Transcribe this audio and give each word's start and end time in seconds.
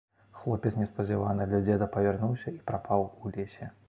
Хлопец 0.43 0.69
неспадзявана 0.79 1.45
для 1.51 1.59
дзеда 1.67 1.87
павярнуўся 1.97 2.55
і 2.57 2.63
прапаў 2.71 3.05
у 3.23 3.33
лесе. 3.37 3.71